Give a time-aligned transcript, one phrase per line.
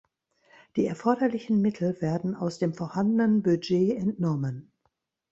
[0.77, 4.71] Die erforderlichen Mittel werden aus dem vorhandenen Budget entnommen.